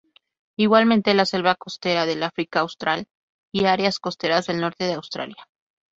Igualmente 0.57 1.13
la 1.13 1.25
selva 1.27 1.53
costera 1.53 2.07
del 2.07 2.23
África 2.23 2.61
austral 2.61 3.05
y 3.53 3.65
áreas 3.65 3.99
costeras 3.99 4.47
del 4.47 4.59
norte 4.59 4.85
de 4.85 4.93
Australia. 4.93 5.47